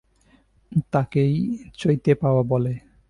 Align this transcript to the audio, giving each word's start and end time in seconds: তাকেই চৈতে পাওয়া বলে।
তাকেই 0.91 1.33
চৈতে 1.73 2.11
পাওয়া 2.15 2.43
বলে। 2.43 2.73